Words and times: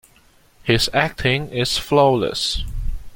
His 0.63 0.89
acting 0.95 1.49
is 1.49 1.77
flawless. 1.77 2.63